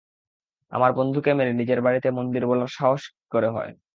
[0.71, 3.71] আমার বন্ধুকে মেরে নিজের বাড়িকে মন্দির বলার সাহস কি করে হয়!